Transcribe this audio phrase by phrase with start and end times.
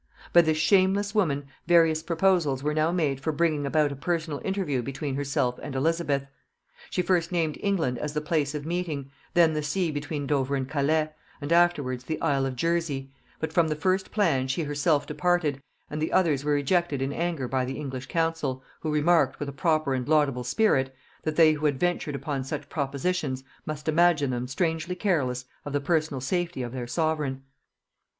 [0.33, 4.81] By this shameless woman various proposals were now made for bringing about a personal interview
[4.81, 6.25] between herself and Elizabeth.
[6.89, 10.67] She first named England as the place of meeting, then the sea between Dover and
[10.67, 15.61] Calais, and afterwards the isle of Jersey; but from the first plan she herself departed,
[15.87, 19.53] and the others were rejected in anger by the English council, who remarked, with a
[19.53, 24.47] proper and laudable spirit, that they who had ventured upon such propositions must imagine them
[24.47, 27.43] strangely careless of the personal safety of their sovereign.